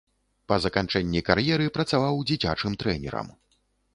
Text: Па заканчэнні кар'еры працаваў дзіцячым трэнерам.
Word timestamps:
Па 0.51 0.55
заканчэнні 0.63 1.21
кар'еры 1.27 1.67
працаваў 1.77 2.15
дзіцячым 2.31 2.79
трэнерам. 2.85 3.29